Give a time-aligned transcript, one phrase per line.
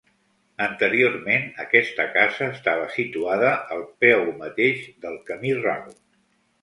[0.67, 5.85] Anteriorment, aquesta casa estava situada al peu mateix del camí ral.